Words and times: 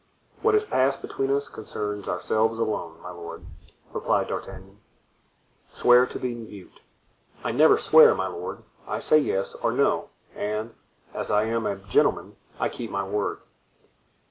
"What 0.41 0.55
has 0.55 0.65
passed 0.65 1.03
between 1.03 1.29
us 1.29 1.47
concerns 1.47 2.09
ourselves 2.09 2.57
alone, 2.57 2.99
my 3.03 3.11
lord," 3.11 3.45
replied 3.93 4.29
D'Artagnan. 4.29 4.79
"Swear 5.69 6.07
to 6.07 6.17
be 6.17 6.33
mute." 6.33 6.81
"I 7.43 7.51
never 7.51 7.77
swear, 7.77 8.15
my 8.15 8.25
lord, 8.25 8.63
I 8.87 8.97
say 8.97 9.19
yes 9.19 9.53
or 9.53 9.71
no; 9.71 10.09
and, 10.35 10.73
as 11.13 11.29
I 11.29 11.43
am 11.43 11.67
a 11.67 11.75
gentleman, 11.75 12.35
I 12.59 12.67
keep 12.67 12.89
my 12.89 13.03
word." 13.03 13.41